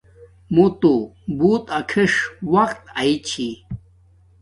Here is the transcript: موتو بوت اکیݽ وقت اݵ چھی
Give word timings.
موتو 0.55 0.93
بوت 1.37 1.65
اکیݽ 1.79 2.13
وقت 2.53 2.81
اݵ 2.99 3.11
چھی 3.27 3.49